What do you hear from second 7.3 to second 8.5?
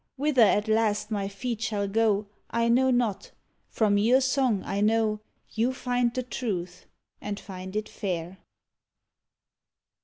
find it fair.